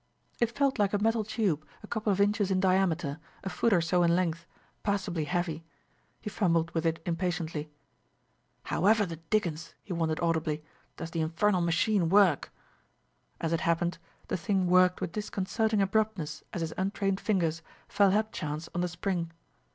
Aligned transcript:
It 0.39 0.49
felt 0.49 0.79
like 0.79 0.93
a 0.93 0.97
metal 0.97 1.23
tube 1.23 1.63
a 1.83 1.87
couple 1.87 2.11
of 2.11 2.19
inches 2.19 2.49
in 2.49 2.59
diameter, 2.59 3.19
a 3.43 3.49
foot 3.49 3.71
or 3.71 3.81
so 3.81 4.01
in 4.01 4.15
length, 4.15 4.47
passably 4.81 5.25
heavy. 5.25 5.63
He 6.19 6.27
fumbled 6.27 6.71
with 6.71 6.87
it 6.87 6.99
impatiently. 7.05 7.69
"However 8.63 9.05
the 9.05 9.17
dickens," 9.17 9.75
he 9.83 9.93
wondered 9.93 10.19
audibly, 10.19 10.63
"does 10.97 11.11
the 11.11 11.21
infernal 11.21 11.61
machine 11.61 12.09
work?" 12.09 12.51
As 13.39 13.53
it 13.53 13.61
happened, 13.61 13.99
the 14.27 14.37
thing 14.37 14.65
worked 14.65 15.01
with 15.01 15.11
disconcerting 15.11 15.83
abruptness 15.83 16.41
as 16.51 16.61
his 16.61 16.73
untrained 16.79 17.19
fingers 17.19 17.61
fell 17.87 18.09
hapchance 18.09 18.67
on 18.73 18.81
the 18.81 18.87
spring. 18.87 19.31